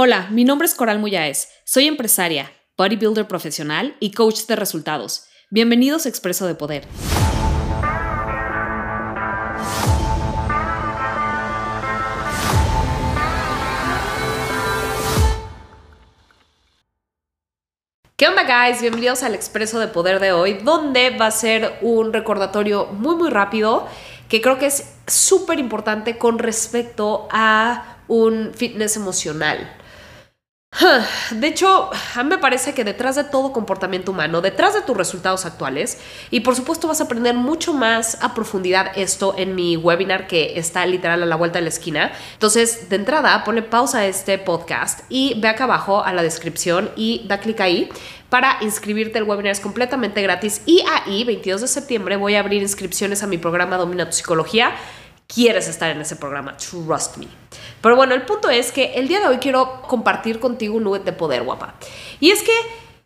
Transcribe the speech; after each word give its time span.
Hola, 0.00 0.28
mi 0.30 0.44
nombre 0.44 0.64
es 0.64 0.76
Coral 0.76 1.00
Muyáez. 1.00 1.48
Soy 1.64 1.88
empresaria, 1.88 2.52
bodybuilder 2.76 3.26
profesional 3.26 3.96
y 3.98 4.12
coach 4.12 4.46
de 4.46 4.54
resultados. 4.54 5.24
Bienvenidos 5.50 6.06
a 6.06 6.08
Expreso 6.08 6.46
de 6.46 6.54
Poder. 6.54 6.86
¿Qué 18.16 18.28
onda 18.28 18.44
guys? 18.44 18.80
Bienvenidos 18.80 19.24
al 19.24 19.34
Expreso 19.34 19.80
de 19.80 19.88
Poder 19.88 20.20
de 20.20 20.30
hoy, 20.30 20.60
donde 20.62 21.10
va 21.10 21.26
a 21.26 21.32
ser 21.32 21.76
un 21.82 22.12
recordatorio 22.12 22.86
muy 22.92 23.16
muy 23.16 23.30
rápido 23.30 23.88
que 24.28 24.40
creo 24.40 24.60
que 24.60 24.66
es 24.66 24.94
súper 25.08 25.58
importante 25.58 26.18
con 26.18 26.38
respecto 26.38 27.26
a 27.32 27.96
un 28.06 28.52
fitness 28.54 28.94
emocional. 28.94 29.77
De 31.30 31.46
hecho, 31.46 31.90
a 32.14 32.22
mí 32.22 32.28
me 32.28 32.38
parece 32.38 32.74
que 32.74 32.84
detrás 32.84 33.16
de 33.16 33.24
todo 33.24 33.52
comportamiento 33.52 34.12
humano, 34.12 34.40
detrás 34.40 34.74
de 34.74 34.82
tus 34.82 34.96
resultados 34.96 35.46
actuales, 35.46 35.98
y 36.30 36.40
por 36.40 36.54
supuesto 36.54 36.88
vas 36.88 37.00
a 37.00 37.04
aprender 37.04 37.34
mucho 37.34 37.72
más 37.72 38.22
a 38.22 38.34
profundidad 38.34 38.92
esto 38.96 39.34
en 39.38 39.54
mi 39.54 39.76
webinar 39.76 40.26
que 40.26 40.58
está 40.58 40.84
literal 40.84 41.22
a 41.22 41.26
la 41.26 41.36
vuelta 41.36 41.58
de 41.58 41.62
la 41.62 41.70
esquina. 41.70 42.12
Entonces, 42.34 42.90
de 42.90 42.96
entrada, 42.96 43.44
ponle 43.44 43.62
pausa 43.62 44.00
a 44.00 44.06
este 44.06 44.36
podcast 44.38 45.00
y 45.08 45.40
ve 45.40 45.48
acá 45.48 45.64
abajo 45.64 46.04
a 46.04 46.12
la 46.12 46.22
descripción 46.22 46.90
y 46.96 47.24
da 47.26 47.40
clic 47.40 47.60
ahí 47.60 47.88
para 48.28 48.58
inscribirte. 48.60 49.18
El 49.18 49.24
webinar 49.24 49.52
es 49.52 49.60
completamente 49.60 50.20
gratis 50.22 50.60
y 50.66 50.84
ahí, 50.92 51.24
22 51.24 51.62
de 51.62 51.68
septiembre, 51.68 52.16
voy 52.16 52.34
a 52.34 52.40
abrir 52.40 52.60
inscripciones 52.60 53.22
a 53.22 53.26
mi 53.26 53.38
programa 53.38 53.78
Domina 53.78 54.04
tu 54.04 54.12
Psicología. 54.12 54.72
Quieres 55.28 55.68
estar 55.68 55.90
en 55.90 56.00
ese 56.00 56.16
programa, 56.16 56.56
trust 56.56 57.18
me. 57.18 57.28
Pero 57.82 57.96
bueno, 57.96 58.14
el 58.14 58.22
punto 58.22 58.48
es 58.48 58.72
que 58.72 58.94
el 58.94 59.08
día 59.08 59.20
de 59.20 59.26
hoy 59.26 59.38
quiero 59.38 59.82
compartir 59.82 60.40
contigo 60.40 60.76
un 60.76 60.84
nugget 60.84 61.04
de 61.04 61.12
poder, 61.12 61.42
guapa. 61.42 61.74
Y 62.18 62.30
es 62.30 62.42
que 62.42 62.52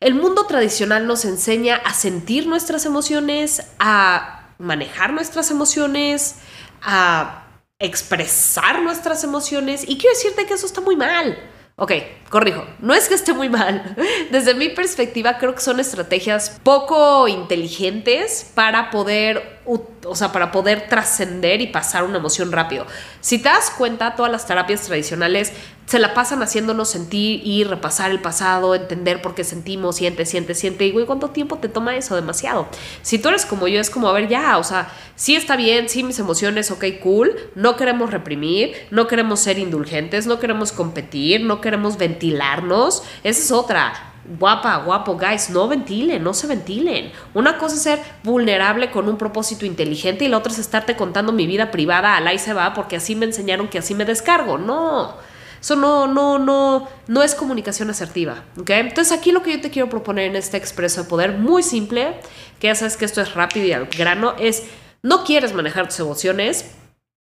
el 0.00 0.14
mundo 0.14 0.46
tradicional 0.46 1.06
nos 1.06 1.26
enseña 1.26 1.76
a 1.76 1.92
sentir 1.92 2.46
nuestras 2.46 2.86
emociones, 2.86 3.70
a 3.78 4.54
manejar 4.58 5.12
nuestras 5.12 5.50
emociones, 5.50 6.36
a 6.82 7.44
expresar 7.78 8.82
nuestras 8.82 9.22
emociones. 9.22 9.84
Y 9.86 9.98
quiero 9.98 10.16
decirte 10.16 10.46
que 10.46 10.54
eso 10.54 10.66
está 10.66 10.80
muy 10.80 10.96
mal. 10.96 11.38
Ok, 11.78 11.92
corrijo, 12.30 12.66
no 12.78 12.94
es 12.94 13.06
que 13.06 13.14
esté 13.14 13.34
muy 13.34 13.50
mal. 13.50 13.94
Desde 14.30 14.54
mi 14.54 14.70
perspectiva 14.70 15.36
creo 15.36 15.54
que 15.54 15.60
son 15.60 15.78
estrategias 15.78 16.58
poco 16.62 17.28
inteligentes 17.28 18.50
para 18.54 18.90
poder, 18.90 19.55
o 19.66 20.14
sea, 20.14 20.32
para 20.32 20.52
poder 20.52 20.88
trascender 20.88 21.60
y 21.60 21.66
pasar 21.66 22.04
una 22.04 22.18
emoción 22.18 22.52
rápido. 22.52 22.86
Si 23.20 23.38
te 23.38 23.48
das 23.48 23.70
cuenta, 23.70 24.14
todas 24.14 24.30
las 24.30 24.46
terapias 24.46 24.82
tradicionales 24.82 25.52
se 25.86 25.98
la 26.00 26.14
pasan 26.14 26.42
haciéndonos 26.42 26.88
sentir 26.88 27.40
y 27.44 27.64
repasar 27.64 28.10
el 28.10 28.20
pasado, 28.20 28.74
entender 28.74 29.22
por 29.22 29.34
qué 29.34 29.44
sentimos, 29.44 29.96
siente, 29.96 30.26
siente, 30.26 30.54
siente. 30.54 30.86
Y, 30.86 30.90
güey, 30.90 31.06
¿cuánto 31.06 31.30
tiempo 31.30 31.58
te 31.58 31.68
toma 31.68 31.96
eso? 31.96 32.16
Demasiado. 32.16 32.68
Si 33.02 33.18
tú 33.18 33.28
eres 33.28 33.46
como 33.46 33.68
yo, 33.68 33.80
es 33.80 33.90
como, 33.90 34.08
a 34.08 34.12
ver, 34.12 34.28
ya, 34.28 34.58
o 34.58 34.64
sea, 34.64 34.88
sí 35.14 35.36
está 35.36 35.56
bien, 35.56 35.88
sí 35.88 36.02
mis 36.02 36.18
emociones, 36.18 36.70
ok, 36.70 36.84
cool. 37.02 37.36
No 37.54 37.76
queremos 37.76 38.10
reprimir, 38.10 38.74
no 38.90 39.06
queremos 39.06 39.40
ser 39.40 39.58
indulgentes, 39.58 40.26
no 40.26 40.40
queremos 40.40 40.72
competir, 40.72 41.42
no 41.42 41.60
queremos 41.60 41.98
ventilarnos. 41.98 43.02
Esa 43.22 43.40
es 43.40 43.52
otra. 43.52 44.15
Guapa, 44.38 44.76
guapo, 44.78 45.16
guys, 45.16 45.50
no 45.50 45.68
ventilen, 45.68 46.22
no 46.22 46.34
se 46.34 46.46
ventilen. 46.46 47.12
Una 47.34 47.58
cosa 47.58 47.76
es 47.76 47.82
ser 47.82 48.00
vulnerable 48.22 48.90
con 48.90 49.08
un 49.08 49.16
propósito 49.16 49.66
inteligente 49.66 50.24
y 50.24 50.28
la 50.28 50.38
otra 50.38 50.52
es 50.52 50.58
estarte 50.58 50.96
contando 50.96 51.32
mi 51.32 51.46
vida 51.46 51.70
privada, 51.70 52.16
al 52.16 52.26
ahí 52.26 52.38
se 52.38 52.52
va, 52.52 52.74
porque 52.74 52.96
así 52.96 53.14
me 53.14 53.26
enseñaron 53.26 53.68
que 53.68 53.78
así 53.78 53.94
me 53.94 54.04
descargo. 54.04 54.58
No. 54.58 55.14
Eso 55.60 55.74
no, 55.74 56.06
no, 56.06 56.38
no, 56.38 56.88
no 57.08 57.22
es 57.22 57.34
comunicación 57.34 57.90
asertiva. 57.90 58.44
Entonces 58.56 59.16
aquí 59.16 59.32
lo 59.32 59.42
que 59.42 59.52
yo 59.52 59.60
te 59.60 59.70
quiero 59.70 59.88
proponer 59.88 60.26
en 60.26 60.36
este 60.36 60.56
expreso 60.56 61.02
de 61.02 61.08
poder 61.08 61.32
muy 61.32 61.62
simple, 61.62 62.20
que 62.60 62.68
ya 62.68 62.74
sabes 62.74 62.96
que 62.96 63.04
esto 63.04 63.20
es 63.20 63.34
rápido 63.34 63.66
y 63.66 63.72
al 63.72 63.86
grano, 63.86 64.34
es 64.38 64.64
no 65.02 65.24
quieres 65.24 65.54
manejar 65.54 65.88
tus 65.88 66.00
emociones, 66.00 66.76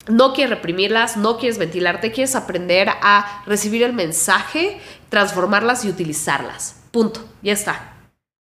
no 0.08 0.34
quieres 0.34 0.50
reprimirlas, 0.50 1.16
no 1.16 1.38
quieres 1.38 1.58
ventilarte, 1.58 2.12
quieres 2.12 2.34
aprender 2.34 2.88
a 2.88 3.42
recibir 3.46 3.82
el 3.82 3.92
mensaje, 3.92 4.78
transformarlas 5.08 5.84
y 5.84 5.88
utilizarlas. 5.88 6.83
Punto. 6.94 7.24
Ya 7.42 7.52
está. 7.52 7.90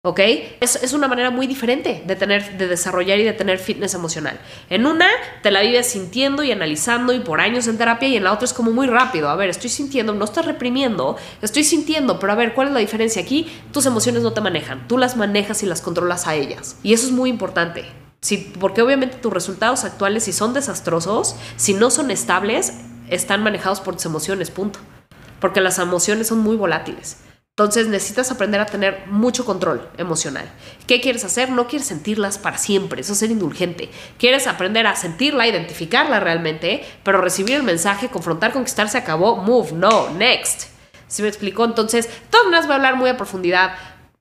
¿Ok? 0.03 0.20
Es, 0.60 0.82
es, 0.82 0.94
una 0.94 1.06
manera 1.06 1.31
muy 1.31 1.47
diferente 1.47 2.03
de, 2.06 2.16
tener, 2.16 2.56
de 2.56 2.66
desarrollar 2.66 3.19
y 3.19 3.25
de 3.25 3.34
tener 3.34 3.59
fitness 3.59 3.92
emocional. 3.92 4.41
En 4.70 4.86
una 4.86 5.06
te 5.42 5.50
la 5.50 5.60
vives 5.60 5.88
sintiendo 5.88 6.42
y 6.42 6.50
analizando 6.50 7.12
y 7.12 7.20
por 7.20 7.42
años 7.42 7.66
en 7.66 7.76
terapia 7.76 8.09
y 8.09 8.16
en 8.16 8.25
la 8.25 8.32
otra 8.32 8.47
es 8.47 8.54
como 8.54 8.70
muy 8.70 8.86
rápido. 8.86 9.28
A 9.28 9.36
ver, 9.36 9.50
estoy 9.50 9.69
sintiendo, 9.69 10.14
no 10.14 10.25
estoy 10.25 10.44
reprimiendo, 10.44 11.19
estoy 11.42 11.62
sintiendo, 11.62 12.19
pero 12.19 12.32
a 12.32 12.36
ver, 12.36 12.54
¿cuál 12.54 12.69
es 12.69 12.72
la 12.72 12.81
diferencia 12.81 13.20
aquí? 13.20 13.53
Tus 13.70 13.84
emociones 13.84 14.22
no 14.22 14.32
te 14.32 14.41
manejan, 14.41 14.88
tú 14.88 14.97
las 14.97 15.15
manejas 15.19 15.62
y 15.62 15.66
las 15.66 15.82
controlas 15.82 16.26
a 16.26 16.34
ellas. 16.34 16.78
Y 16.82 16.94
eso 16.94 17.04
es 17.04 17.12
muy 17.12 17.28
importante. 17.28 17.84
Sí, 18.22 18.50
porque 18.59 18.80
obviamente 18.80 19.19
tus 19.19 19.30
resultados 19.30 19.84
actuales, 19.84 20.25
si 20.25 20.32
son 20.32 20.54
desastrosos, 20.54 21.36
si 21.56 21.75
no 21.75 21.91
son 21.91 22.10
estables, 22.10 22.72
están 23.10 23.42
manejados 23.42 23.82
por 23.82 23.97
tus 23.97 24.06
emociones, 24.06 24.50
punto. 24.50 24.78
Porque 25.38 25.60
las 25.60 25.78
emociones 25.78 26.28
son 26.28 26.38
muy 26.38 26.56
volátiles. 26.56 27.19
Entonces 27.58 27.88
necesitas 27.88 28.30
aprender 28.30 28.60
a 28.60 28.66
tener 28.66 29.02
mucho 29.08 29.44
control 29.44 29.88
emocional. 29.98 30.48
¿Qué 30.86 31.00
quieres 31.00 31.24
hacer? 31.24 31.50
No 31.50 31.66
quieres 31.66 31.88
sentirlas 31.88 32.38
para 32.38 32.56
siempre, 32.56 33.00
eso 33.00 33.14
es 33.14 33.19
ser 33.19 33.32
indulgente. 33.32 33.91
Quieres 34.16 34.46
aprender 34.46 34.86
a 34.86 34.94
sentirla, 34.94 35.48
identificarla 35.48 36.20
realmente, 36.20 36.84
pero 37.02 37.20
recibir 37.20 37.56
el 37.56 37.64
mensaje, 37.64 38.10
confrontar, 38.10 38.52
conquistar, 38.52 38.88
se 38.88 38.98
acabó, 38.98 39.38
move, 39.38 39.72
no, 39.72 40.08
next. 40.10 40.68
¿Sí 41.08 41.20
me 41.20 41.26
explicó? 41.26 41.64
Entonces, 41.64 42.08
todas 42.30 42.47
maneras 42.47 42.66
voy 42.66 42.74
a 42.74 42.76
hablar 42.76 42.94
muy 42.94 43.10
a 43.10 43.16
profundidad 43.16 43.72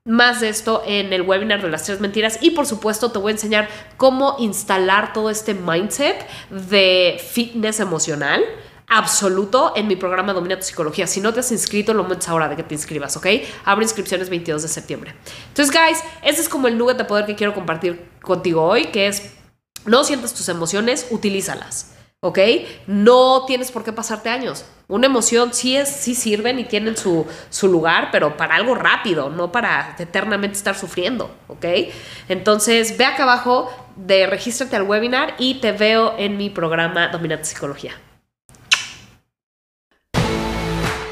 más 0.04 0.40
de 0.40 0.48
esto 0.48 0.82
en 0.84 1.12
el 1.12 1.22
webinar 1.22 1.62
de 1.62 1.68
las 1.68 1.84
tres 1.84 2.00
mentiras 2.00 2.38
y 2.40 2.50
por 2.50 2.66
supuesto 2.66 3.12
te 3.12 3.20
voy 3.20 3.30
a 3.30 3.34
enseñar 3.34 3.68
cómo 3.98 4.34
instalar 4.40 5.12
todo 5.12 5.30
este 5.30 5.54
mindset 5.54 6.26
de 6.50 7.22
fitness 7.24 7.78
emocional 7.78 8.42
absoluto 8.88 9.72
en 9.76 9.86
mi 9.86 9.96
programa 9.96 10.32
Domina 10.32 10.56
tu 10.56 10.62
Psicología. 10.62 11.06
Si 11.06 11.20
no 11.20 11.32
te 11.32 11.40
has 11.40 11.52
inscrito, 11.52 11.94
lo 11.94 12.04
metes 12.04 12.28
ahora 12.28 12.48
de 12.48 12.56
que 12.56 12.62
te 12.62 12.74
inscribas, 12.74 13.16
¿ok? 13.16 13.26
Abre 13.64 13.84
inscripciones 13.84 14.30
22 14.30 14.62
de 14.62 14.68
septiembre. 14.68 15.14
Entonces, 15.48 15.74
guys, 15.74 16.02
ese 16.22 16.40
es 16.40 16.48
como 16.48 16.68
el 16.68 16.78
nugget 16.78 16.96
de 16.96 17.04
poder 17.04 17.26
que 17.26 17.34
quiero 17.34 17.54
compartir 17.54 18.08
contigo 18.22 18.62
hoy, 18.62 18.86
que 18.86 19.06
es, 19.06 19.34
no 19.84 20.04
sientas 20.04 20.34
tus 20.34 20.48
emociones, 20.48 21.06
utilízalas, 21.10 21.94
¿ok? 22.20 22.38
No 22.86 23.44
tienes 23.46 23.70
por 23.70 23.84
qué 23.84 23.92
pasarte 23.92 24.30
años. 24.30 24.64
Una 24.88 25.06
emoción 25.06 25.52
sí, 25.52 25.76
es, 25.76 25.90
sí 25.90 26.14
sirven 26.14 26.58
y 26.58 26.64
tienen 26.64 26.96
su, 26.96 27.26
su 27.50 27.68
lugar, 27.68 28.08
pero 28.10 28.38
para 28.38 28.54
algo 28.54 28.74
rápido, 28.74 29.28
no 29.28 29.52
para 29.52 29.94
eternamente 29.98 30.56
estar 30.56 30.74
sufriendo, 30.74 31.30
¿ok? 31.48 31.66
Entonces, 32.30 32.96
ve 32.96 33.04
acá 33.04 33.24
abajo 33.24 33.70
de 33.96 34.26
regístrate 34.26 34.76
al 34.76 34.84
webinar 34.84 35.34
y 35.38 35.56
te 35.60 35.72
veo 35.72 36.14
en 36.16 36.38
mi 36.38 36.48
programa 36.48 37.08
Domina 37.08 37.36
tu 37.36 37.44
Psicología. 37.44 37.92